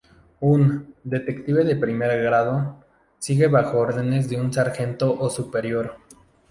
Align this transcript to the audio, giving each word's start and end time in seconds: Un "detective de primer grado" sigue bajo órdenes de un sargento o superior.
Un 0.39 0.95
"detective 1.03 1.63
de 1.63 1.75
primer 1.75 2.23
grado" 2.23 2.83
sigue 3.19 3.45
bajo 3.49 3.77
órdenes 3.77 4.27
de 4.29 4.41
un 4.41 4.51
sargento 4.51 5.13
o 5.19 5.29
superior. 5.29 5.95